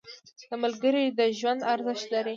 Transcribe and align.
•ملګری 0.61 1.05
د 1.17 1.19
ژوند 1.39 1.61
ارزښت 1.73 2.05
لري. 2.13 2.29